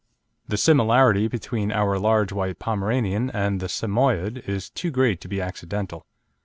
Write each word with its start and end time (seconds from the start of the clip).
The 0.47 0.57
similarity 0.57 1.27
between 1.27 1.71
our 1.71 1.99
large 1.99 2.31
white 2.31 2.57
Pomeranian 2.57 3.29
and 3.29 3.59
the 3.59 3.69
Samoyede 3.69 4.39
is 4.49 4.71
too 4.71 4.89
great 4.89 5.21
to 5.21 5.27
be 5.27 5.39
accidental. 5.39 6.07